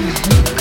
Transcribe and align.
nigga 0.00 0.59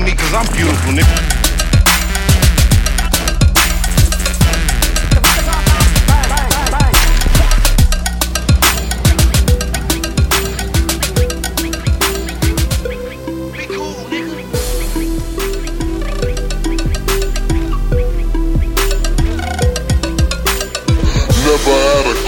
hate 0.00 0.12
me 0.12 0.16
cause 0.16 0.34
I'm 0.34 0.46
beautiful, 0.54 0.92
nigga. 0.92 1.40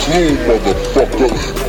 Clue, 0.02 0.36
motherfucker. 0.36 1.61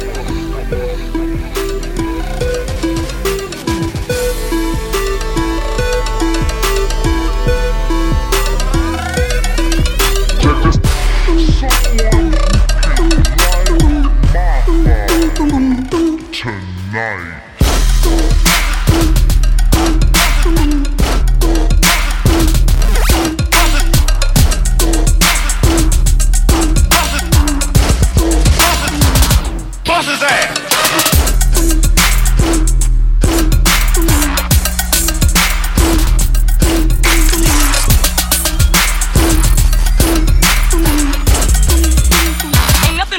night. 16.93 17.39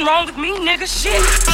wrong 0.05 0.27
with 0.27 0.37
me, 0.37 0.51
nigga. 0.59 0.85
Shit. 0.85 1.45